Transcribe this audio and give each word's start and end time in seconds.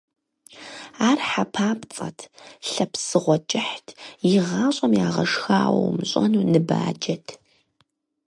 Ар 1.09 1.19
хьэ 1.29 1.43
папцӀэт, 1.53 2.19
лъэ 2.69 2.85
псыгъуэ 2.91 3.37
кӀыхьт, 3.49 3.87
игъащӀэм 4.33 4.93
ягъэшхауэ 5.07 5.79
умыщӀэну 5.87 6.47
ныбаджэт. 6.51 7.25